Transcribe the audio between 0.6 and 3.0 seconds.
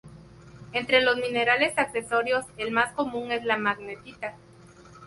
Entre los minerales accesorios el más